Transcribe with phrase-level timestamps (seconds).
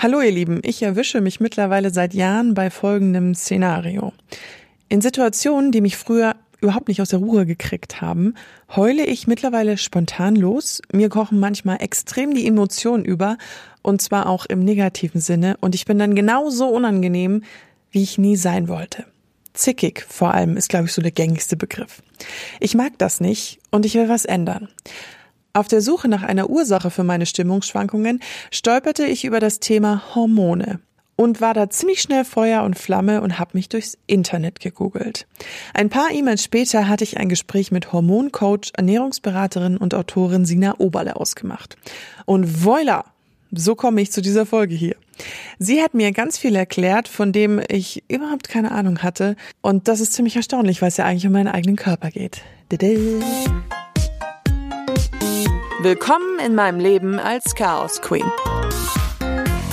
[0.00, 4.12] Hallo ihr Lieben, ich erwische mich mittlerweile seit Jahren bei folgendem Szenario.
[4.88, 8.34] In Situationen, die mich früher überhaupt nicht aus der Ruhe gekriegt haben,
[8.76, 10.80] heule ich mittlerweile spontan los.
[10.92, 13.38] Mir kochen manchmal extrem die Emotionen über
[13.82, 17.42] und zwar auch im negativen Sinne und ich bin dann genauso unangenehm,
[17.90, 19.04] wie ich nie sein wollte.
[19.52, 22.04] Zickig vor allem ist, glaube ich, so der gängigste Begriff.
[22.60, 24.68] Ich mag das nicht und ich will was ändern.
[25.58, 28.20] Auf der Suche nach einer Ursache für meine Stimmungsschwankungen
[28.52, 30.78] stolperte ich über das Thema Hormone
[31.16, 35.26] und war da ziemlich schnell Feuer und Flamme und habe mich durchs Internet gegoogelt.
[35.74, 41.16] Ein paar E-Mails später hatte ich ein Gespräch mit Hormoncoach, Ernährungsberaterin und Autorin Sina Oberle
[41.16, 41.76] ausgemacht.
[42.24, 43.04] Und voila,
[43.50, 44.94] so komme ich zu dieser Folge hier.
[45.58, 49.34] Sie hat mir ganz viel erklärt, von dem ich überhaupt keine Ahnung hatte.
[49.60, 52.42] Und das ist ziemlich erstaunlich, weil es ja eigentlich um meinen eigenen Körper geht.
[55.80, 58.24] Willkommen in meinem Leben als Chaos Queen.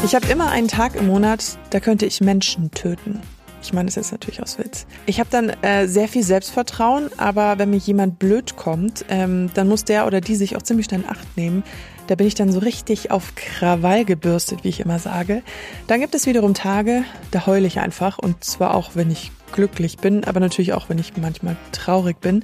[0.03, 3.21] Ich habe immer einen Tag im Monat, da könnte ich Menschen töten.
[3.63, 4.85] Ich meine das jetzt natürlich aus Witz.
[5.07, 9.67] Ich habe dann äh, sehr viel Selbstvertrauen, aber wenn mir jemand blöd kommt, ähm, dann
[9.67, 11.63] muss der oder die sich auch ziemlich schnell in Acht nehmen.
[12.05, 15.41] Da bin ich dann so richtig auf Krawall gebürstet, wie ich immer sage.
[15.87, 19.97] Dann gibt es wiederum Tage, da heule ich einfach und zwar auch, wenn ich glücklich
[19.97, 22.43] bin, aber natürlich auch, wenn ich manchmal traurig bin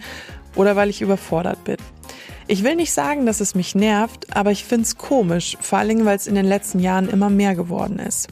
[0.55, 1.77] oder weil ich überfordert bin.
[2.51, 6.17] Ich will nicht sagen, dass es mich nervt, aber ich find's komisch, vor allem weil
[6.17, 8.27] es in den letzten Jahren immer mehr geworden ist.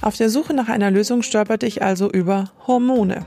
[0.00, 3.26] Auf der Suche nach einer Lösung stolperte ich also über Hormone.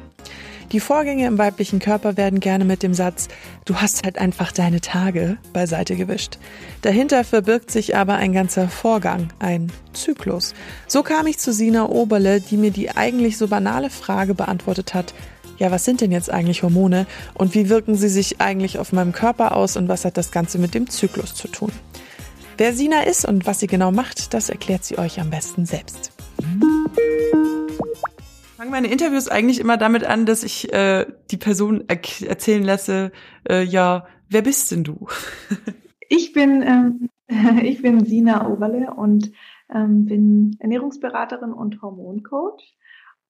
[0.71, 3.27] Die Vorgänge im weiblichen Körper werden gerne mit dem Satz,
[3.65, 6.39] du hast halt einfach deine Tage beiseite gewischt.
[6.81, 10.55] Dahinter verbirgt sich aber ein ganzer Vorgang, ein Zyklus.
[10.87, 15.13] So kam ich zu Sina Oberle, die mir die eigentlich so banale Frage beantwortet hat,
[15.61, 19.11] ja, was sind denn jetzt eigentlich Hormone und wie wirken sie sich eigentlich auf meinem
[19.11, 21.71] Körper aus und was hat das Ganze mit dem Zyklus zu tun?
[22.57, 26.13] Wer Sina ist und was sie genau macht, das erklärt sie euch am besten selbst.
[28.57, 33.11] Fangen meine Interviews eigentlich immer damit an, dass ich äh, die Person er erzählen lasse,
[33.47, 35.05] äh, ja, wer bist denn du?
[36.09, 37.09] ich bin ähm,
[37.61, 39.31] ich bin Sina Oberle und
[39.71, 42.75] ähm, bin Ernährungsberaterin und Hormoncoach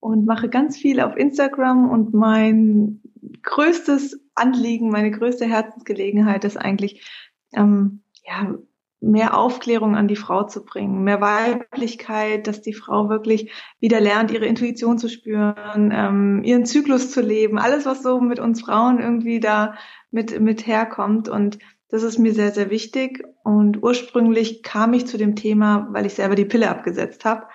[0.02, 3.00] und mache ganz viel auf Instagram und mein
[3.44, 7.08] größtes Anliegen, meine größte Herzensgelegenheit ist eigentlich,
[7.54, 8.56] ähm, ja,
[9.00, 14.32] mehr Aufklärung an die Frau zu bringen, mehr Weiblichkeit, dass die Frau wirklich wieder lernt,
[14.32, 19.00] ihre Intuition zu spüren, ähm, ihren Zyklus zu leben, alles, was so mit uns Frauen
[19.00, 19.76] irgendwie da
[20.12, 21.30] mit, mit herkommt.
[21.30, 21.58] Und
[21.90, 23.24] das ist mir sehr, sehr wichtig.
[23.44, 27.46] Und ursprünglich kam ich zu dem Thema, weil ich selber die Pille abgesetzt habe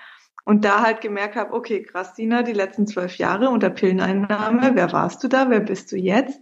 [0.47, 4.93] und da halt gemerkt habe, okay, krass, Dina, die letzten zwölf Jahre unter Pilleneinnahme, wer
[4.93, 6.41] warst du da, wer bist du jetzt?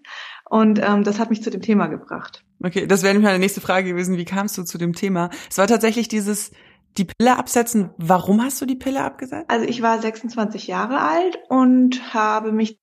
[0.49, 2.45] Und ähm, das hat mich zu dem Thema gebracht.
[2.63, 4.19] Okay, das wäre meine nächste Frage gewesen.
[4.19, 5.31] Wie kamst du zu dem Thema?
[5.51, 6.53] Es war tatsächlich dieses
[6.99, 7.91] die Pille absetzen.
[7.97, 9.47] Warum hast du die Pille abgesetzt?
[9.49, 12.79] Also ich war 26 Jahre alt und habe mich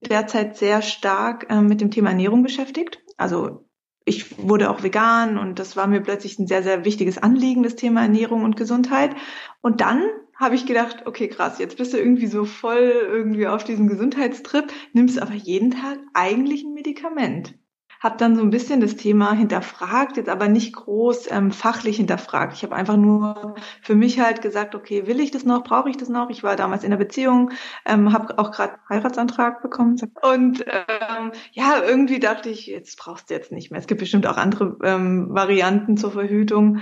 [0.00, 3.02] derzeit sehr stark äh, mit dem Thema Ernährung beschäftigt.
[3.16, 3.64] Also
[4.04, 7.76] ich wurde auch vegan und das war mir plötzlich ein sehr, sehr wichtiges Anliegen, das
[7.76, 9.14] Thema Ernährung und Gesundheit.
[9.62, 10.02] Und dann
[10.36, 14.72] habe ich gedacht, okay, krass, jetzt bist du irgendwie so voll irgendwie auf diesem Gesundheitstrip,
[14.92, 17.54] nimmst aber jeden Tag eigentlich ein Medikament.
[17.98, 22.52] Hab dann so ein bisschen das Thema hinterfragt, jetzt aber nicht groß ähm, fachlich hinterfragt.
[22.52, 25.96] Ich habe einfach nur für mich halt gesagt, okay, will ich das noch, brauche ich
[25.96, 26.28] das noch?
[26.28, 27.52] Ich war damals in einer Beziehung,
[27.86, 33.34] ähm, habe auch gerade Heiratsantrag bekommen und ähm, ja, irgendwie dachte ich, jetzt brauchst du
[33.34, 33.80] jetzt nicht mehr.
[33.80, 36.80] Es gibt bestimmt auch andere ähm, Varianten zur Verhütung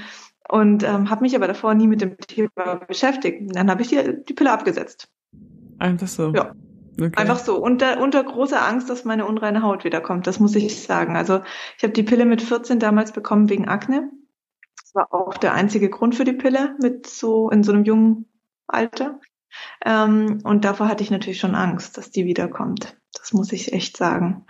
[0.48, 3.54] und ähm, habe mich aber davor nie mit dem Thema beschäftigt.
[3.54, 5.08] Dann habe ich die, die Pille abgesetzt.
[5.78, 6.32] Einfach so.
[6.32, 6.52] Ja.
[7.00, 7.12] Okay.
[7.16, 7.60] Einfach so.
[7.60, 10.26] Unter, unter großer Angst, dass meine unreine Haut wiederkommt.
[10.26, 11.16] Das muss ich sagen.
[11.16, 11.40] Also
[11.76, 14.10] ich habe die Pille mit 14 damals bekommen wegen Akne.
[14.80, 18.26] Das war auch der einzige Grund für die Pille mit so in so einem jungen
[18.68, 19.20] Alter.
[19.84, 22.96] Ähm, und davor hatte ich natürlich schon Angst, dass die wiederkommt.
[23.12, 24.44] Das muss ich echt sagen.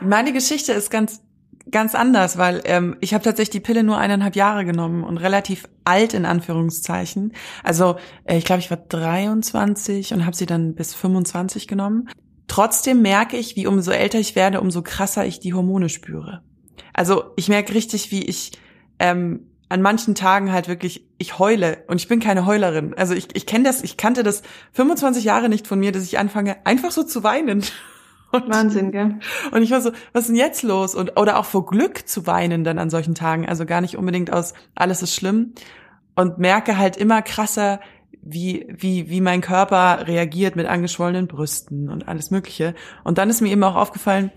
[0.00, 1.22] Meine Geschichte ist ganz
[1.70, 5.68] ganz anders, weil ähm, ich habe tatsächlich die Pille nur eineinhalb Jahre genommen und relativ
[5.84, 7.32] alt in Anführungszeichen.
[7.62, 12.08] Also äh, ich glaube, ich war 23 und habe sie dann bis 25 genommen.
[12.46, 16.42] Trotzdem merke ich, wie umso älter ich werde, umso krasser ich die Hormone spüre.
[16.94, 18.52] Also ich merke richtig, wie ich
[18.98, 22.94] ähm, an manchen Tagen halt wirklich, ich heule und ich bin keine Heulerin.
[22.94, 26.18] Also ich, ich kenne das, ich kannte das 25 Jahre nicht von mir, dass ich
[26.18, 27.62] anfange, einfach so zu weinen.
[28.30, 29.18] Und, Wahnsinn, gell?
[29.52, 30.94] Und ich war so, was ist denn jetzt los?
[30.94, 33.48] Und, oder auch vor Glück zu weinen dann an solchen Tagen.
[33.48, 35.54] Also gar nicht unbedingt aus, alles ist schlimm.
[36.14, 37.80] Und merke halt immer krasser,
[38.20, 42.74] wie, wie, wie mein Körper reagiert mit angeschwollenen Brüsten und alles Mögliche.
[43.04, 44.30] Und dann ist mir eben auch aufgefallen,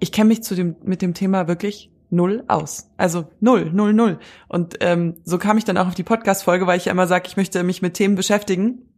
[0.00, 2.90] ich kenne mich zu dem, mit dem Thema wirklich null aus.
[2.96, 4.18] Also null, null, null.
[4.48, 7.28] Und ähm, so kam ich dann auch auf die Podcast-Folge, weil ich ja immer sage,
[7.28, 8.89] ich möchte mich mit Themen beschäftigen,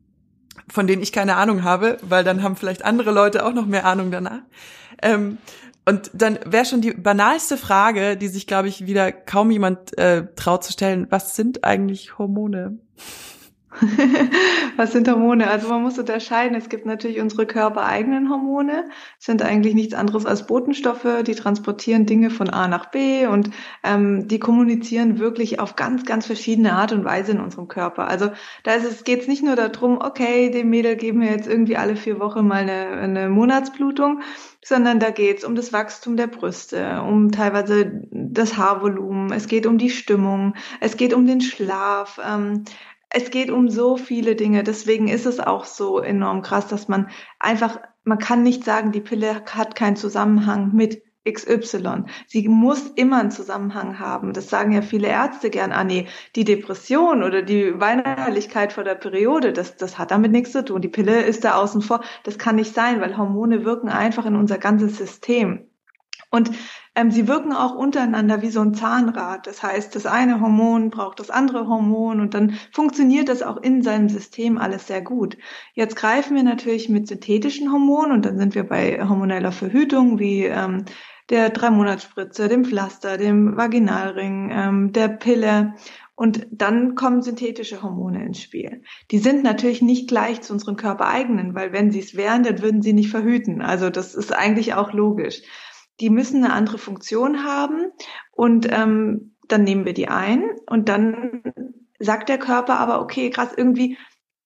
[0.71, 3.85] von denen ich keine Ahnung habe, weil dann haben vielleicht andere Leute auch noch mehr
[3.87, 4.41] Ahnung danach.
[5.03, 5.39] Ähm,
[5.85, 10.27] und dann wäre schon die banalste Frage, die sich, glaube ich, wieder kaum jemand äh,
[10.37, 12.79] traut zu stellen, was sind eigentlich Hormone?
[14.77, 15.49] Was sind Hormone?
[15.49, 16.57] Also man muss unterscheiden.
[16.57, 18.85] Es gibt natürlich unsere körpereigenen Hormone.
[19.19, 21.23] Sind eigentlich nichts anderes als Botenstoffe.
[21.27, 23.51] Die transportieren Dinge von A nach B und
[23.83, 28.09] ähm, die kommunizieren wirklich auf ganz, ganz verschiedene Art und Weise in unserem Körper.
[28.09, 28.31] Also
[28.63, 31.77] da ist es, geht es nicht nur darum, okay, dem Mädel geben wir jetzt irgendwie
[31.77, 34.21] alle vier Wochen mal eine, eine Monatsblutung,
[34.65, 39.67] sondern da geht es um das Wachstum der Brüste, um teilweise das Haarvolumen, es geht
[39.67, 42.21] um die Stimmung, es geht um den Schlaf.
[42.25, 42.65] Ähm,
[43.13, 44.63] es geht um so viele Dinge.
[44.63, 49.01] Deswegen ist es auch so enorm krass, dass man einfach, man kann nicht sagen, die
[49.01, 52.05] Pille hat keinen Zusammenhang mit XY.
[52.27, 54.33] Sie muss immer einen Zusammenhang haben.
[54.33, 55.73] Das sagen ja viele Ärzte gern.
[55.73, 60.53] Ah, nee, die Depression oder die Weinerlichkeit vor der Periode, das, das hat damit nichts
[60.53, 60.81] zu tun.
[60.81, 62.01] Die Pille ist da außen vor.
[62.25, 65.69] Das kann nicht sein, weil Hormone wirken einfach in unser ganzes System.
[66.35, 66.51] Und
[66.95, 69.47] ähm, sie wirken auch untereinander wie so ein Zahnrad.
[69.47, 73.83] Das heißt, das eine Hormon braucht das andere Hormon und dann funktioniert das auch in
[73.83, 75.37] seinem System alles sehr gut.
[75.75, 80.45] Jetzt greifen wir natürlich mit synthetischen Hormonen und dann sind wir bei hormoneller Verhütung wie
[80.47, 80.87] ähm,
[81.29, 85.75] der Drei-Monats-Spritze, dem Pflaster, dem Vaginalring, ähm, der Pille.
[86.15, 88.85] Und dann kommen synthetische Hormone ins Spiel.
[89.11, 92.81] Die sind natürlich nicht gleich zu unseren körpereigenen, weil wenn sie es wären, dann würden
[92.81, 93.61] sie nicht verhüten.
[93.61, 95.43] Also das ist eigentlich auch logisch
[96.01, 97.93] die müssen eine andere Funktion haben
[98.33, 101.43] und ähm, dann nehmen wir die ein und dann
[101.99, 103.99] sagt der Körper aber, okay, krass, irgendwie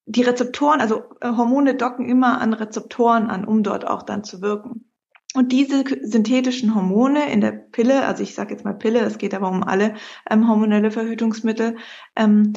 [0.07, 4.41] die Rezeptoren, also äh, Hormone docken immer an Rezeptoren an, um dort auch dann zu
[4.41, 4.87] wirken.
[5.35, 9.35] Und diese synthetischen Hormone in der Pille, also ich sage jetzt mal Pille, es geht
[9.35, 9.95] aber um alle
[10.31, 11.77] ähm, hormonelle Verhütungsmittel,
[12.15, 12.55] ähm,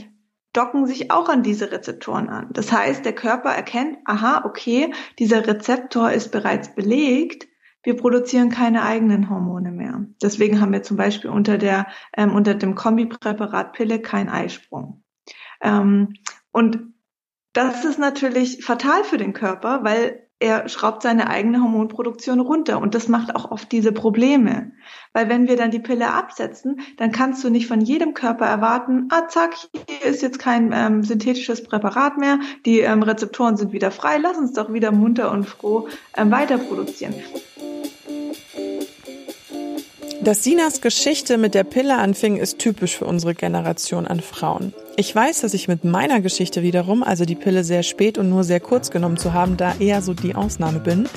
[0.53, 2.49] docken sich auch an diese Rezeptoren an.
[2.53, 7.48] Das heißt, der Körper erkennt, aha, okay, dieser Rezeptor ist bereits belegt,
[7.83, 10.05] wir produzieren keine eigenen Hormone mehr.
[10.21, 15.03] Deswegen haben wir zum Beispiel unter der ähm, unter dem Kombipräparat Pille keinen Eisprung.
[15.61, 16.13] Ähm,
[16.51, 16.79] und
[17.53, 22.95] das ist natürlich fatal für den Körper, weil er schraubt seine eigene Hormonproduktion runter und
[22.95, 24.71] das macht auch oft diese Probleme.
[25.11, 29.09] Weil wenn wir dann die Pille absetzen, dann kannst du nicht von jedem Körper erwarten,
[29.11, 29.55] ah zack,
[29.89, 34.37] hier ist jetzt kein ähm, synthetisches Präparat mehr, die ähm, Rezeptoren sind wieder frei, lass
[34.37, 37.15] uns doch wieder munter und froh ähm, weiter produzieren.
[40.29, 44.75] Dass Sinas Geschichte mit der Pille anfing, ist typisch für unsere Generation an Frauen.
[44.95, 48.43] Ich weiß, dass ich mit meiner Geschichte wiederum, also die Pille sehr spät und nur
[48.43, 51.09] sehr kurz genommen zu haben, da eher so die Ausnahme bin.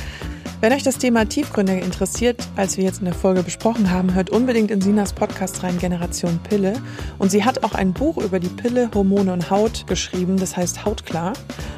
[0.63, 4.31] Wenn euch das Thema tiefgründiger interessiert, als wir jetzt in der Folge besprochen haben, hört
[4.31, 6.75] unbedingt in Sinas Podcast rein Generation Pille.
[7.19, 10.85] Und sie hat auch ein Buch über die Pille, Hormone und Haut geschrieben, das heißt
[10.85, 11.33] Hautklar.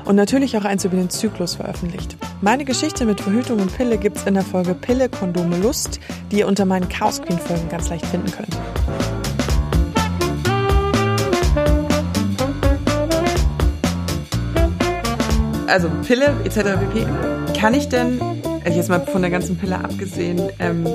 [0.04, 2.18] Und natürlich auch eins über den Zyklus veröffentlicht.
[2.42, 5.98] Meine Geschichte mit Verhütung und Pille gibt's in der Folge Pille, Kondome, Lust,
[6.30, 8.54] die ihr unter meinen Chaos Queen Folgen ganz leicht finden könnt.
[15.68, 16.56] Also Pille etc.
[16.92, 17.06] pp.
[17.58, 18.20] Kann ich denn
[18.72, 20.86] jetzt mal von der ganzen Pille abgesehen, ähm,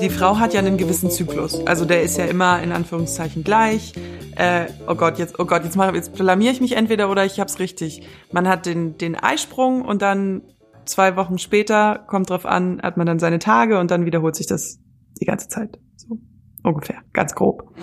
[0.00, 1.64] die Frau hat ja einen gewissen Zyklus.
[1.66, 3.92] Also der ist ja immer in Anführungszeichen gleich.
[4.36, 7.38] Äh, oh Gott, jetzt, oh Gott, jetzt, mal, jetzt blamier ich mich entweder oder ich
[7.38, 8.02] hab's richtig.
[8.32, 10.42] Man hat den, den Eisprung und dann
[10.84, 14.46] zwei Wochen später, kommt drauf an, hat man dann seine Tage und dann wiederholt sich
[14.46, 14.80] das
[15.20, 15.78] die ganze Zeit.
[15.96, 16.18] So
[16.62, 17.74] ungefähr, ganz grob.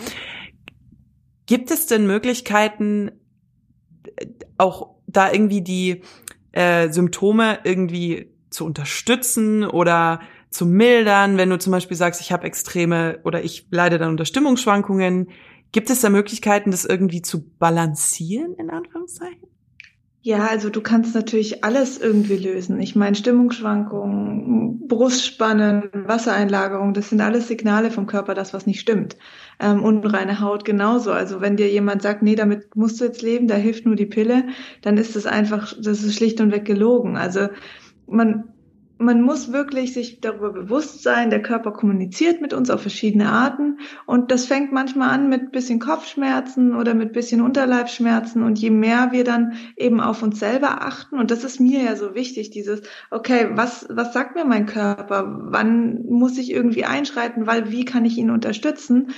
[1.45, 3.11] Gibt es denn Möglichkeiten,
[4.57, 6.01] auch da irgendwie die
[6.51, 12.46] äh, Symptome irgendwie zu unterstützen oder zu mildern, wenn du zum Beispiel sagst, ich habe
[12.46, 15.29] extreme oder ich leide dann unter Stimmungsschwankungen.
[15.72, 19.48] Gibt es da Möglichkeiten, das irgendwie zu balancieren, in Anführungszeichen?
[20.24, 22.79] Ja, also du kannst natürlich alles irgendwie lösen.
[22.79, 29.17] Ich meine, Stimmungsschwankungen, Brustspannen, Wassereinlagerung, das sind alles Signale vom Körper, das was nicht stimmt.
[29.60, 31.12] Ähm, unreine Haut genauso.
[31.12, 34.05] Also wenn dir jemand sagt, nee, damit musst du jetzt leben, da hilft nur die
[34.05, 34.50] Pille,
[34.84, 37.17] dann ist das einfach, das ist schlicht und weg gelogen.
[37.17, 37.48] Also
[38.12, 38.53] man,
[38.98, 43.80] man muss wirklich sich darüber bewusst sein, der Körper kommuniziert mit uns auf verschiedene Arten
[44.06, 49.12] und das fängt manchmal an mit bisschen Kopfschmerzen oder mit bisschen Unterleibsschmerzen und je mehr
[49.12, 52.82] wir dann eben auf uns selber achten und das ist mir ja so wichtig, dieses,
[53.10, 55.25] okay, was, was sagt mir mein Körper?
[55.46, 57.48] Wann muss ich irgendwie einschreiten?
[57.48, 59.12] Weil wie kann ich ihn unterstützen?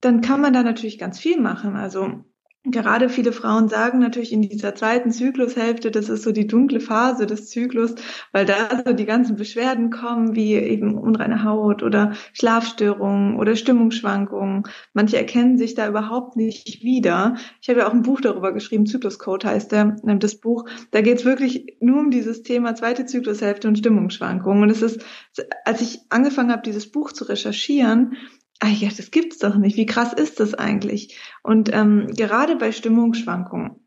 [0.00, 1.76] Dann kann man da natürlich ganz viel machen.
[1.76, 2.24] Also
[2.64, 7.26] gerade viele Frauen sagen natürlich in dieser zweiten Zyklushälfte, das ist so die dunkle Phase
[7.26, 7.94] des Zyklus,
[8.32, 14.64] weil da so die ganzen Beschwerden kommen, wie eben unreine Haut oder Schlafstörungen oder Stimmungsschwankungen.
[14.92, 17.36] Manche erkennen sich da überhaupt nicht wieder.
[17.62, 20.68] Ich habe ja auch ein Buch darüber geschrieben, Zykluscode heißt der, ähm, das Buch.
[20.90, 24.64] Da geht es wirklich nur um dieses Thema zweite Zyklushälfte und Stimmungsschwankungen.
[24.64, 25.02] Und es ist,
[25.64, 28.16] als ich angefangen habe, dieses Buch zu recherchieren,
[28.60, 29.76] ah ja, das gibt's doch nicht.
[29.76, 31.18] Wie krass ist das eigentlich?
[31.42, 33.80] Und ähm, gerade bei Stimmungsschwankungen,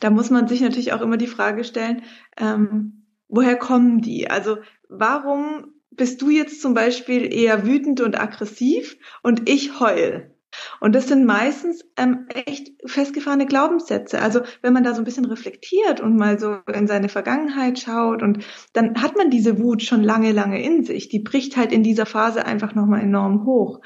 [0.00, 2.02] da muss man sich natürlich auch immer die Frage stellen,
[2.36, 4.30] ähm, woher kommen die?
[4.30, 10.33] Also warum bist du jetzt zum Beispiel eher wütend und aggressiv und ich heul?
[10.80, 14.20] Und das sind meistens ähm, echt festgefahrene Glaubenssätze.
[14.20, 18.22] Also wenn man da so ein bisschen reflektiert und mal so in seine Vergangenheit schaut
[18.22, 21.08] und dann hat man diese Wut schon lange, lange in sich.
[21.08, 23.80] Die bricht halt in dieser Phase einfach nochmal enorm hoch.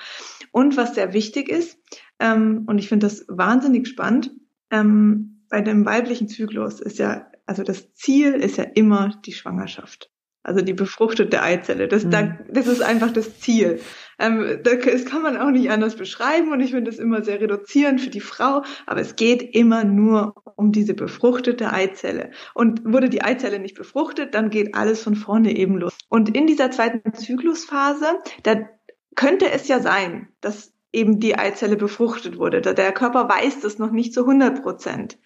[0.53, 1.79] Und was sehr wichtig ist,
[2.19, 4.31] ähm, und ich finde das wahnsinnig spannend,
[4.71, 10.11] ähm, bei dem weiblichen Zyklus ist ja, also das Ziel ist ja immer die Schwangerschaft.
[10.43, 11.89] Also die befruchtete Eizelle.
[11.89, 12.11] Das, mhm.
[12.11, 13.81] da, das ist einfach das Ziel.
[14.19, 18.01] Ähm, das kann man auch nicht anders beschreiben und ich finde das immer sehr reduzierend
[18.01, 22.31] für die Frau, aber es geht immer nur um diese befruchtete Eizelle.
[22.55, 25.97] Und wurde die Eizelle nicht befruchtet, dann geht alles von vorne eben los.
[26.09, 28.69] Und in dieser zweiten Zyklusphase, da
[29.15, 32.61] könnte es ja sein, dass eben die Eizelle befruchtet wurde.
[32.61, 35.19] Der Körper weiß das noch nicht zu 100 Prozent.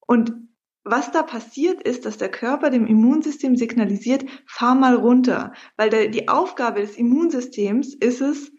[0.00, 0.32] Und
[0.84, 6.08] was da passiert ist, dass der Körper dem Immunsystem signalisiert, fahr mal runter, weil der,
[6.08, 8.52] die Aufgabe des Immunsystems ist es,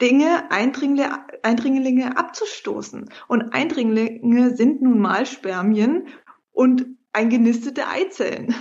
[0.00, 3.08] Dinge, Eindringlinge, Eindringlinge abzustoßen.
[3.28, 6.08] Und Eindringlinge sind nun mal Spermien
[6.50, 8.54] und eingenistete Eizellen.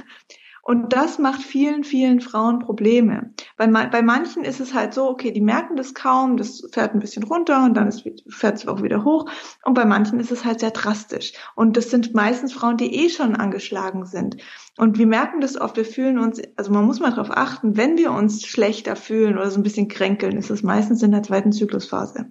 [0.66, 3.34] Und das macht vielen, vielen Frauen Probleme.
[3.58, 7.02] Bei, bei manchen ist es halt so, okay, die merken das kaum, das fährt ein
[7.02, 7.92] bisschen runter und dann
[8.30, 9.30] fährt es auch wieder hoch.
[9.66, 11.34] Und bei manchen ist es halt sehr drastisch.
[11.56, 14.38] Und das sind meistens Frauen, die eh schon angeschlagen sind.
[14.78, 17.98] Und wir merken das oft, wir fühlen uns, also man muss mal darauf achten, wenn
[17.98, 21.52] wir uns schlechter fühlen oder so ein bisschen kränkeln, ist es meistens in der zweiten
[21.52, 22.28] Zyklusphase.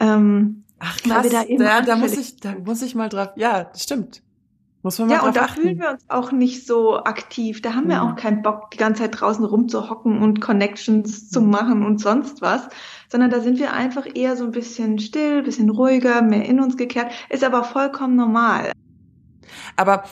[0.00, 4.22] Ähm, Ach krass, da, da muss ich, da muss ich mal drauf, ja, stimmt.
[4.82, 5.62] Muss man mal ja, und da achten.
[5.62, 7.62] fühlen wir uns auch nicht so aktiv.
[7.62, 11.86] Da haben wir auch keinen Bock, die ganze Zeit draußen rumzuhocken und Connections zu machen
[11.86, 12.68] und sonst was,
[13.08, 16.76] sondern da sind wir einfach eher so ein bisschen still, bisschen ruhiger, mehr in uns
[16.76, 17.12] gekehrt.
[17.28, 18.72] Ist aber vollkommen normal.
[19.76, 20.02] Aber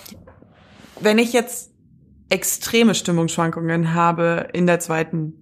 [1.01, 1.73] wenn ich jetzt
[2.29, 5.35] extreme Stimmungsschwankungen habe in der zweiten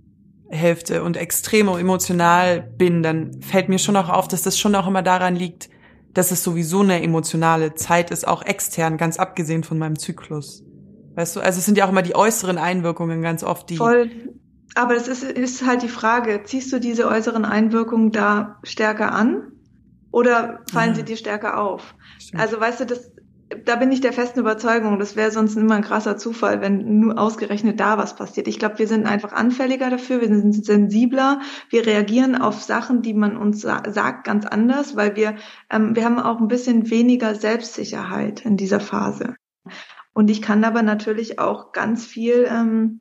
[0.48, 4.86] Hälfte und extrem emotional bin, dann fällt mir schon auch auf, dass das schon auch
[4.86, 5.68] immer daran liegt,
[6.14, 10.64] dass es sowieso eine emotionale Zeit ist, auch extern, ganz abgesehen von meinem Zyklus.
[11.14, 13.76] Weißt du, also es sind ja auch immer die äußeren Einwirkungen ganz oft, die.
[13.76, 14.10] Voll.
[14.74, 19.52] Aber das ist, ist halt die Frage, ziehst du diese äußeren Einwirkungen da stärker an
[20.12, 20.96] oder fallen ja.
[20.96, 21.94] sie dir stärker auf?
[22.18, 22.40] Stimmt.
[22.40, 23.10] Also weißt du, das,
[23.64, 27.18] da bin ich der festen Überzeugung, das wäre sonst immer ein krasser Zufall, wenn nur
[27.18, 28.46] ausgerechnet da was passiert.
[28.46, 31.40] Ich glaube, wir sind einfach anfälliger dafür, wir sind sensibler,
[31.70, 35.36] wir reagieren auf Sachen, die man uns sa sagt, ganz anders, weil wir,
[35.70, 39.34] ähm, wir haben auch ein bisschen weniger Selbstsicherheit in dieser Phase.
[40.12, 43.00] Und ich kann aber natürlich auch ganz viel ähm,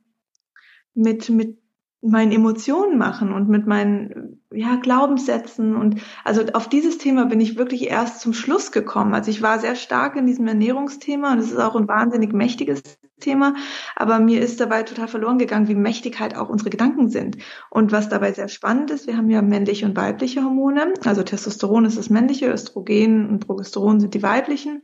[0.94, 1.58] mit, mit
[2.00, 7.58] meinen Emotionen machen und mit meinen ja, Glaubenssätzen und also auf dieses Thema bin ich
[7.58, 9.14] wirklich erst zum Schluss gekommen.
[9.14, 12.82] Also ich war sehr stark in diesem Ernährungsthema und es ist auch ein wahnsinnig mächtiges
[13.18, 13.54] Thema,
[13.96, 17.38] aber mir ist dabei total verloren gegangen, wie mächtig halt auch unsere Gedanken sind.
[17.68, 21.84] Und was dabei sehr spannend ist, wir haben ja männliche und weibliche Hormone, also Testosteron
[21.84, 24.82] ist das männliche, Östrogen und Progesteron sind die weiblichen.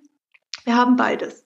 [0.64, 1.43] Wir haben beides.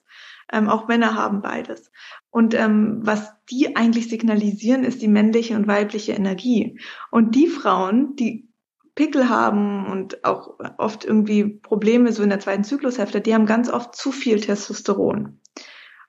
[0.51, 1.91] Ähm, auch Männer haben beides.
[2.29, 6.79] Und ähm, was die eigentlich signalisieren, ist die männliche und weibliche Energie.
[7.11, 8.49] Und die Frauen, die
[8.95, 13.69] Pickel haben und auch oft irgendwie Probleme so in der zweiten Zyklushälfte, die haben ganz
[13.69, 15.39] oft zu viel Testosteron.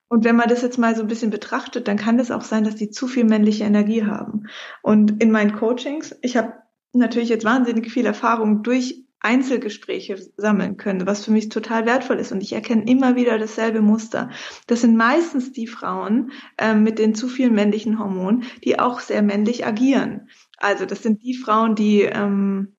[0.09, 2.65] Und wenn man das jetzt mal so ein bisschen betrachtet, dann kann das auch sein,
[2.65, 4.49] dass die zu viel männliche Energie haben.
[4.83, 6.55] Und in meinen Coachings, ich habe
[6.93, 12.33] natürlich jetzt wahnsinnig viel Erfahrung durch Einzelgespräche sammeln können, was für mich total wertvoll ist.
[12.33, 14.31] Und ich erkenne immer wieder dasselbe Muster.
[14.67, 19.23] Das sind meistens die Frauen äh, mit den zu vielen männlichen Hormonen, die auch sehr
[19.23, 20.29] männlich agieren.
[20.57, 22.77] Also das sind die Frauen, die ähm,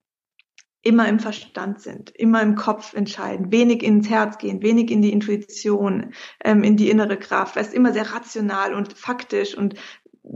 [0.83, 5.13] immer im Verstand sind, immer im Kopf entscheiden, wenig ins Herz gehen, wenig in die
[5.13, 9.75] Intuition, ähm, in die innere Kraft, weil es immer sehr rational und faktisch und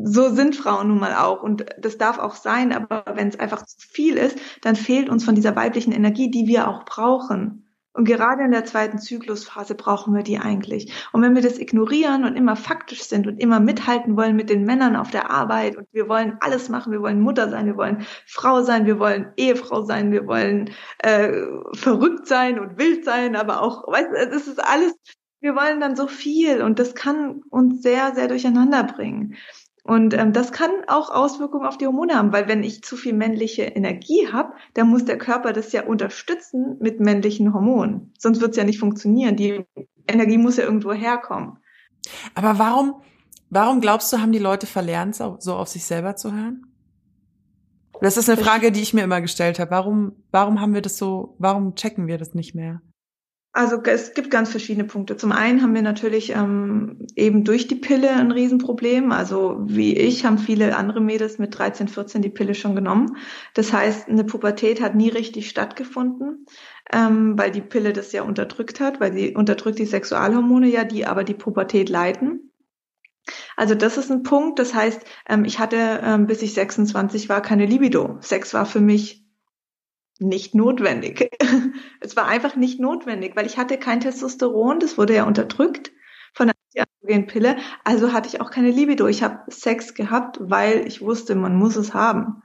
[0.03, 3.65] so sind Frauen nun mal auch und das darf auch sein, aber wenn es einfach
[3.65, 7.61] zu viel ist, dann fehlt uns von dieser weiblichen Energie, die wir auch brauchen.
[7.93, 10.91] Und gerade in der zweiten Zyklusphase brauchen wir die eigentlich.
[11.13, 14.65] Und wenn wir das ignorieren und immer faktisch sind und immer mithalten wollen mit den
[14.65, 18.05] Männern auf der Arbeit und wir wollen alles machen, wir wollen Mutter sein, wir wollen
[18.27, 21.31] Frau sein, wir wollen Ehefrau sein, wir wollen äh,
[21.71, 24.93] verrückt sein und wild sein, aber auch, weißt du, es ist alles,
[25.39, 29.37] wir wollen dann so viel und das kann uns sehr, sehr durcheinander bringen.
[29.87, 33.13] Und ähm, das kann auch Auswirkungen auf die Hormone haben, weil wenn ich zu viel
[33.13, 38.11] männliche Energie habe, dann muss der Körper das ja unterstützen mit männlichen Hormonen.
[38.17, 39.35] Sonst wird es ja nicht funktionieren.
[39.35, 39.63] Die
[40.07, 41.57] Energie muss ja irgendwo herkommen.
[42.33, 42.95] Aber warum,
[43.51, 46.65] warum glaubst du, haben die Leute verlernt, so auf sich selber zu hören?
[48.01, 49.69] Das ist eine Frage, die ich mir immer gestellt habe.
[49.69, 52.81] Warum, warum haben wir das so, warum checken wir das nicht mehr?
[53.55, 55.15] Also es gibt ganz verschiedene Punkte.
[55.15, 59.13] Zum einen haben wir natürlich ähm, eben durch die Pille ein Riesenproblem.
[59.13, 63.15] Also wie ich haben viele andere Mädels mit 13, 14 die Pille schon genommen.
[63.53, 66.45] Das heißt, eine Pubertät hat nie richtig stattgefunden,
[66.91, 71.05] ähm, weil die Pille das ja unterdrückt hat, weil sie unterdrückt die Sexualhormone ja, die
[71.05, 72.51] aber die Pubertät leiten.
[73.55, 74.59] Also das ist ein Punkt.
[74.59, 78.17] Das heißt, ähm, ich hatte, ähm, bis ich 26 war, keine Libido.
[78.19, 79.24] Sex war für mich
[80.19, 81.29] nicht notwendig.
[81.99, 85.91] es war einfach nicht notwendig, weil ich hatte kein Testosteron, das wurde ja unterdrückt
[86.33, 89.07] von der Pille, also hatte ich auch keine Libido.
[89.07, 92.41] Ich habe Sex gehabt, weil ich wusste, man muss es haben.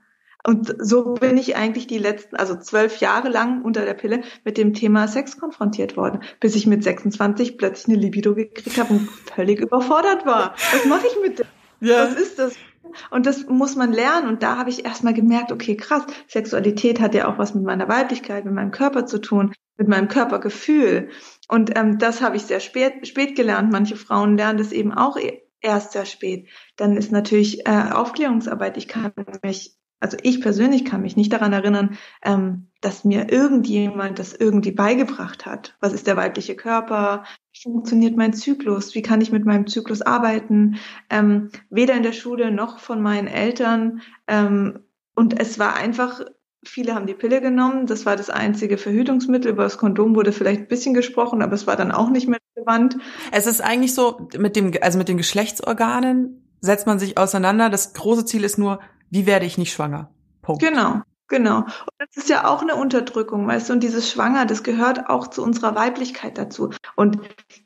[0.47, 4.57] Und so bin ich eigentlich die letzten, also zwölf Jahre lang unter der Pille mit
[4.57, 9.09] dem Thema Sex konfrontiert worden, bis ich mit 26 plötzlich eine Libido gekriegt habe und
[9.35, 10.55] völlig überfordert war.
[10.73, 11.47] Was mache ich mit dem?
[11.81, 12.05] Ja.
[12.05, 12.55] Was ist das?
[13.11, 14.29] Und das muss man lernen.
[14.29, 17.89] Und da habe ich erstmal gemerkt, okay, krass, Sexualität hat ja auch was mit meiner
[17.89, 21.11] Weiblichkeit, mit meinem Körper zu tun, mit meinem Körpergefühl.
[21.49, 23.73] Und ähm, das habe ich sehr spät, spät gelernt.
[23.73, 26.49] Manche Frauen lernen das eben auch e-, erst sehr spät.
[26.77, 28.77] Dann ist natürlich äh, Aufklärungsarbeit.
[28.77, 34.19] Ich kann mich also ich persönlich kann mich nicht daran erinnern, ähm, dass mir irgendjemand
[34.19, 35.77] das irgendwie beigebracht hat.
[35.81, 37.25] Was ist der weibliche Körper?
[37.53, 38.95] Wie funktioniert mein Zyklus?
[38.95, 40.77] Wie kann ich mit meinem Zyklus arbeiten?
[41.11, 44.01] Ähm, weder in der Schule noch von meinen Eltern.
[44.27, 44.81] Ähm,
[45.15, 46.23] und es war einfach,
[46.65, 47.87] viele haben die Pille genommen.
[47.87, 49.51] Das war das einzige Verhütungsmittel.
[49.51, 52.39] Über das Kondom wurde vielleicht ein bisschen gesprochen, aber es war dann auch nicht mehr
[52.57, 52.97] relevant.
[53.33, 57.69] Es ist eigentlich so, mit dem, also mit den Geschlechtsorganen setzt man sich auseinander.
[57.69, 58.81] Das große Ziel ist nur,
[59.11, 60.11] wie werde ich nicht schwanger?
[60.43, 60.63] Punkt.
[60.63, 61.03] Genau.
[61.31, 61.59] Genau.
[61.59, 65.29] Und das ist ja auch eine Unterdrückung, weißt du, und dieses Schwanger, das gehört auch
[65.29, 66.71] zu unserer Weiblichkeit dazu.
[66.97, 67.21] Und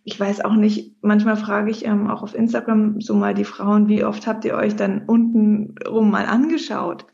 [0.04, 3.88] ich weiß auch nicht, manchmal frage ich ähm, auch auf Instagram so mal die Frauen,
[3.88, 7.06] wie oft habt ihr euch dann unten rum mal angeschaut?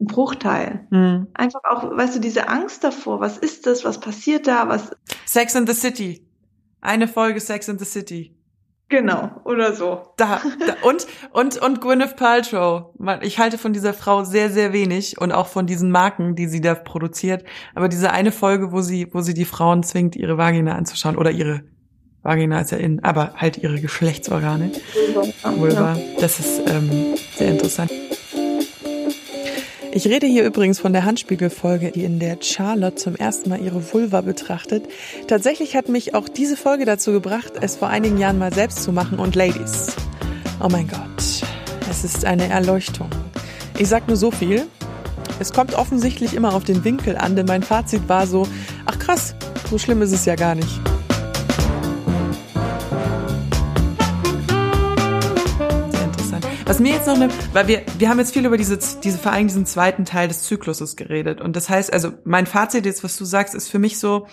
[0.00, 0.86] Ein Bruchteil.
[0.90, 1.28] Mhm.
[1.34, 4.96] Einfach auch, weißt du, diese Angst davor, was ist das, was passiert da, was.
[5.26, 6.26] Sex in the City.
[6.80, 8.34] Eine Folge Sex in the City.
[8.92, 10.02] Genau, oder so.
[10.18, 12.90] Da, da, und, und, und Gwyneth Paltrow.
[13.22, 16.60] Ich halte von dieser Frau sehr, sehr wenig und auch von diesen Marken, die sie
[16.60, 17.42] da produziert.
[17.74, 21.30] Aber diese eine Folge, wo sie, wo sie die Frauen zwingt, ihre Vagina anzuschauen oder
[21.30, 21.62] ihre
[22.22, 24.72] Vagina ist ja innen, aber halt ihre Geschlechtsorgane.
[25.56, 25.96] Vulva.
[26.20, 27.90] Das ist ähm, sehr interessant.
[29.94, 33.92] Ich rede hier übrigens von der Handspiegelfolge, die in der Charlotte zum ersten Mal ihre
[33.92, 34.88] Vulva betrachtet.
[35.28, 38.90] Tatsächlich hat mich auch diese Folge dazu gebracht, es vor einigen Jahren mal selbst zu
[38.90, 39.94] machen und Ladies.
[40.62, 41.42] Oh mein Gott,
[41.90, 43.10] es ist eine Erleuchtung.
[43.78, 44.64] Ich sag nur so viel.
[45.38, 48.48] Es kommt offensichtlich immer auf den Winkel an, denn mein Fazit war so,
[48.86, 49.34] ach krass,
[49.68, 50.91] so schlimm ist es ja gar nicht.
[56.72, 59.30] Was mir jetzt noch eine, weil wir, wir haben jetzt viel über diese, diese vor
[59.30, 61.42] allem diesen zweiten Teil des Zykluses geredet.
[61.42, 64.26] Und das heißt, also mein Fazit jetzt, was du sagst, ist für mich so,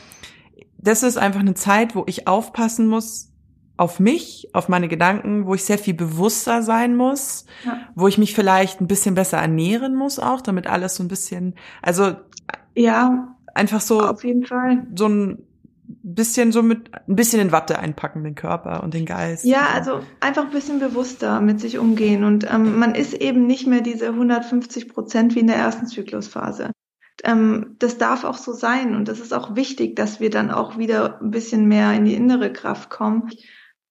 [0.77, 3.33] das ist einfach eine Zeit, wo ich aufpassen muss
[3.75, 7.77] auf mich, auf meine Gedanken, wo ich sehr viel bewusster sein muss, ja.
[7.93, 11.55] wo ich mich vielleicht ein bisschen besser ernähren muss auch, damit alles so ein bisschen,
[11.81, 12.13] also
[12.73, 15.39] ja, einfach so auf jeden Fall so ein
[15.89, 19.43] bisschen so mit ein bisschen in Watte einpacken, den Körper und den Geist.
[19.43, 22.23] Ja, also einfach ein bisschen bewusster mit sich umgehen.
[22.23, 26.71] Und ähm, man ist eben nicht mehr diese 150 Prozent wie in der ersten Zyklusphase.
[27.23, 30.77] Ähm, das darf auch so sein und das ist auch wichtig, dass wir dann auch
[30.77, 33.29] wieder ein bisschen mehr in die innere Kraft kommen.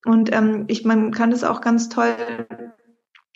[0.04, 2.14] Und ähm, ich, man kann das auch ganz toll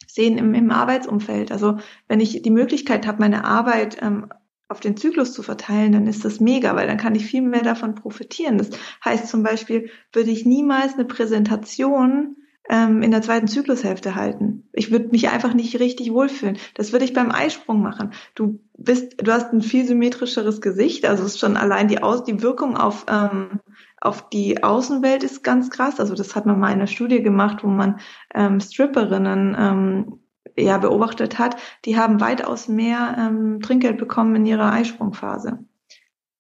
[0.07, 1.53] sehen im, im Arbeitsumfeld.
[1.53, 4.29] Also wenn ich die Möglichkeit habe, meine Arbeit ähm,
[4.73, 7.63] auf den Zyklus zu verteilen, dann ist das mega, weil dann kann ich viel mehr
[7.63, 8.59] davon profitieren.
[8.59, 8.71] Das
[9.05, 12.37] heißt zum Beispiel, würde ich niemals eine Präsentation
[12.69, 14.69] ähm, in der zweiten Zyklushälfte halten.
[14.73, 16.59] Ich würde mich einfach nicht richtig wohlfühlen.
[16.75, 18.13] Das würde ich beim Eisprung machen.
[18.35, 22.43] Du bist, du hast ein viel symmetrischeres Gesicht, also ist schon allein die Aus, die
[22.43, 23.61] Wirkung auf ähm,
[24.01, 26.01] auf die Außenwelt ist ganz krass.
[26.01, 28.01] Also das hat man mal in einer Studie gemacht, wo man
[28.35, 30.19] ähm, Stripperinnen ähm,
[30.57, 35.59] ja beobachtet hat, die haben weitaus mehr ähm, Trinkgeld bekommen in ihrer Eisprungphase.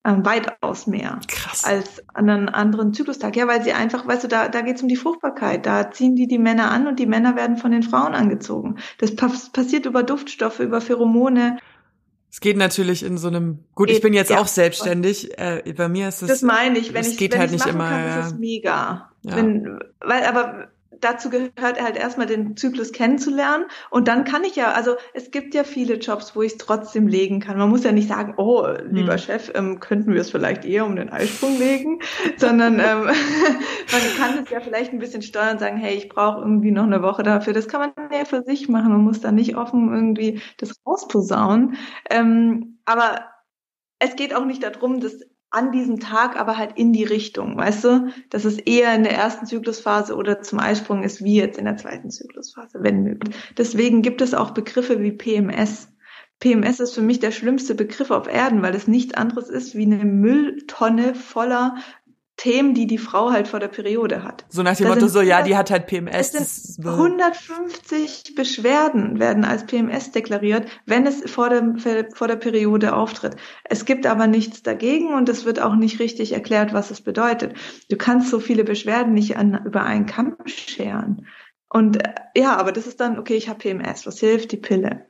[0.04, 1.64] ähm, weitaus mehr Krass.
[1.64, 3.36] als an einem anderen Zyklustag.
[3.36, 5.64] Ja, weil sie einfach, weißt du, da, da geht es um die Fruchtbarkeit.
[5.64, 8.78] Da ziehen die die Männer an und die Männer werden von den Frauen angezogen.
[8.98, 11.58] Das passiert über Duftstoffe, über Pheromone.
[12.30, 14.40] Es geht natürlich in so einem, gut, ich bin jetzt ja.
[14.40, 16.28] auch selbstständig, äh, bei mir ist es.
[16.28, 17.90] Das meine ich, wenn ich, geht wenn halt nicht immer.
[17.90, 18.20] Kann, ja.
[18.20, 19.10] ist es mega.
[19.22, 19.36] Ja.
[19.36, 20.68] Wenn, weil, aber
[21.02, 25.54] dazu gehört halt erstmal den Zyklus kennenzulernen und dann kann ich ja, also es gibt
[25.54, 27.58] ja viele Jobs, wo ich es trotzdem legen kann.
[27.58, 29.18] Man muss ja nicht sagen, oh, lieber hm.
[29.18, 32.00] Chef, ähm, könnten wir es vielleicht eher um den Eisprung legen,
[32.36, 33.04] sondern ähm,
[33.92, 36.84] man kann es ja vielleicht ein bisschen steuern und sagen, hey, ich brauche irgendwie noch
[36.84, 37.52] eine Woche dafür.
[37.52, 38.92] Das kann man ja für sich machen.
[38.92, 41.76] Man muss da nicht offen irgendwie das rausposaunen.
[42.10, 43.26] Ähm, aber
[43.98, 45.20] es geht auch nicht darum, dass
[45.52, 49.12] an diesem Tag aber halt in die Richtung, weißt du, dass es eher in der
[49.12, 53.36] ersten Zyklusphase oder zum Eisprung ist, wie jetzt in der zweiten Zyklusphase, wenn möglich.
[53.56, 55.88] Deswegen gibt es auch Begriffe wie PMS.
[56.40, 59.84] PMS ist für mich der schlimmste Begriff auf Erden, weil es nichts anderes ist wie
[59.84, 61.76] eine Mülltonne voller
[62.42, 64.44] Themen, die die Frau halt vor der Periode hat.
[64.48, 66.34] So nach dem da Motto so, ja, die hat halt PMS.
[66.34, 72.96] Es sind 150 Beschwerden werden als PMS deklariert, wenn es vor der, vor der Periode
[72.96, 73.36] auftritt.
[73.62, 77.54] Es gibt aber nichts dagegen und es wird auch nicht richtig erklärt, was es bedeutet.
[77.88, 81.28] Du kannst so viele Beschwerden nicht an, über einen Kamm scheren.
[81.68, 84.50] Und äh, ja, aber das ist dann, okay, ich habe PMS, was hilft?
[84.50, 85.06] Die Pille.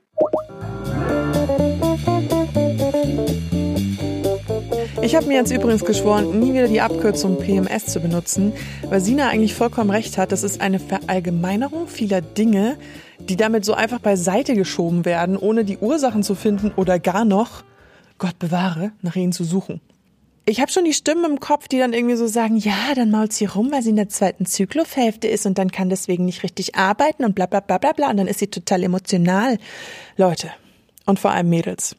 [5.12, 8.54] Ich habe mir jetzt übrigens geschworen, nie wieder die Abkürzung PMS zu benutzen,
[8.88, 10.32] weil Sina eigentlich vollkommen recht hat.
[10.32, 12.78] Das ist eine Verallgemeinerung vieler Dinge,
[13.18, 17.62] die damit so einfach beiseite geschoben werden, ohne die Ursachen zu finden oder gar noch,
[18.16, 19.82] Gott bewahre, nach ihnen zu suchen.
[20.46, 23.34] Ich habe schon die Stimmen im Kopf, die dann irgendwie so sagen, ja, dann mault
[23.34, 26.76] sie rum, weil sie in der zweiten Zyklushälfte ist und dann kann deswegen nicht richtig
[26.76, 29.58] arbeiten und bla bla bla bla bla und dann ist sie total emotional.
[30.16, 30.48] Leute
[31.04, 31.96] und vor allem Mädels.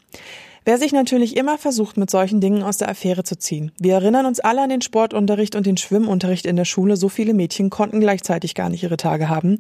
[0.65, 3.73] Wer sich natürlich immer versucht, mit solchen Dingen aus der Affäre zu ziehen.
[3.79, 6.95] Wir erinnern uns alle an den Sportunterricht und den Schwimmunterricht in der Schule.
[6.95, 9.59] So viele Mädchen konnten gleichzeitig gar nicht ihre Tage haben.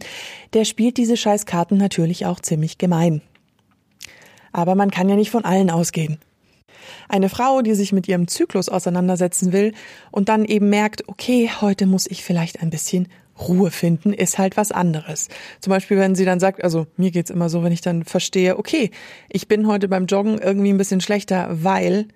[0.53, 3.21] Der spielt diese Scheißkarten natürlich auch ziemlich gemein.
[4.53, 6.19] Aber man kann ja nicht von allen ausgehen.
[7.09, 9.73] Eine Frau, die sich mit ihrem Zyklus auseinandersetzen will
[10.11, 13.09] und dann eben merkt, okay, heute muss ich vielleicht ein bisschen
[13.47, 15.27] Ruhe finden ist halt was anderes.
[15.59, 18.57] Zum Beispiel, wenn sie dann sagt, also mir geht's immer so, wenn ich dann verstehe,
[18.57, 18.91] okay,
[19.29, 22.07] ich bin heute beim Joggen irgendwie ein bisschen schlechter, weil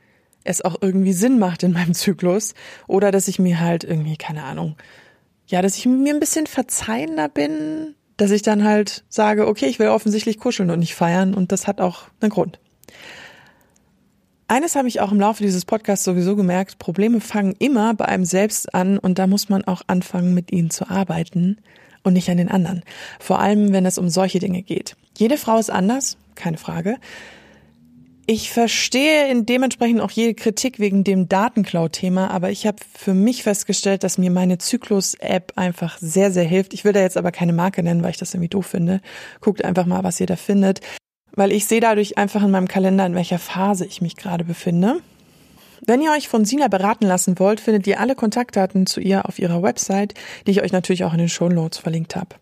[0.44, 2.54] es auch irgendwie Sinn macht in meinem Zyklus
[2.88, 4.76] oder dass ich mir halt irgendwie, keine Ahnung,
[5.48, 9.80] ja, dass ich mir ein bisschen verzeihender bin, dass ich dann halt sage, okay, ich
[9.80, 12.60] will offensichtlich kuscheln und nicht feiern und das hat auch einen Grund.
[14.50, 18.24] Eines habe ich auch im Laufe dieses Podcasts sowieso gemerkt, Probleme fangen immer bei einem
[18.24, 21.58] selbst an und da muss man auch anfangen, mit ihnen zu arbeiten
[22.04, 22.84] und nicht an den anderen.
[23.20, 24.96] Vor allem, wenn es um solche Dinge geht.
[25.18, 26.96] Jede Frau ist anders, keine Frage.
[28.26, 33.44] Ich verstehe in dementsprechend auch jede Kritik wegen dem Datenklau-Thema, aber ich habe für mich
[33.44, 36.74] festgestellt, dass mir meine Zyklus-App einfach sehr, sehr hilft.
[36.74, 39.02] Ich will da jetzt aber keine Marke nennen, weil ich das irgendwie doof finde.
[39.42, 40.80] Guckt einfach mal, was ihr da findet
[41.38, 44.98] weil ich sehe dadurch einfach in meinem Kalender, in welcher Phase ich mich gerade befinde.
[45.86, 49.40] Wenn ihr euch von Sina beraten lassen wollt, findet ihr alle Kontaktdaten zu ihr auf
[49.40, 52.36] ihrer Website, die ich euch natürlich auch in den Show Notes verlinkt habe.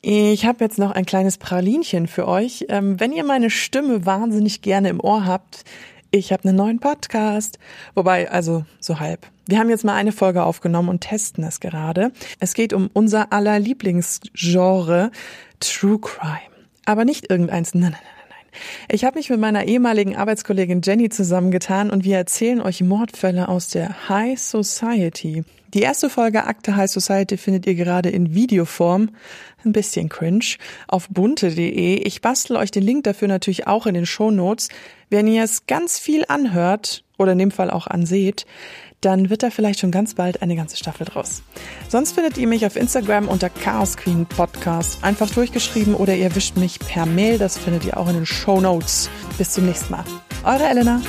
[0.00, 2.66] Ich habe jetzt noch ein kleines Pralinchen für euch.
[2.68, 5.64] Ähm, wenn ihr meine Stimme wahnsinnig gerne im Ohr habt,
[6.10, 7.58] ich habe einen neuen Podcast.
[7.94, 9.26] Wobei, also so halb.
[9.46, 12.12] Wir haben jetzt mal eine Folge aufgenommen und testen es gerade.
[12.38, 15.10] Es geht um unser aller Lieblingsgenre
[15.58, 16.53] True Crime.
[16.84, 17.74] Aber nicht irgendeins.
[17.74, 18.60] Nein, nein, nein, nein.
[18.88, 23.68] Ich habe mich mit meiner ehemaligen Arbeitskollegin Jenny zusammengetan und wir erzählen euch Mordfälle aus
[23.68, 25.44] der High Society.
[25.74, 29.10] Die erste Folge Akte High Society findet ihr gerade in Videoform.
[29.64, 30.56] Ein bisschen cringe.
[30.86, 31.96] Auf bunte.de.
[31.96, 34.68] Ich bastel euch den Link dafür natürlich auch in den Show Notes.
[35.10, 38.46] Wenn ihr es ganz viel anhört, oder in dem Fall auch anseht,
[39.04, 41.42] dann wird da vielleicht schon ganz bald eine ganze Staffel draus.
[41.88, 44.98] Sonst findet ihr mich auf Instagram unter Chaos Queen Podcast.
[45.02, 47.38] Einfach durchgeschrieben oder ihr wischt mich per Mail.
[47.38, 49.10] Das findet ihr auch in den Show Notes.
[49.38, 50.04] Bis zum nächsten Mal.
[50.44, 51.00] Eure Elena.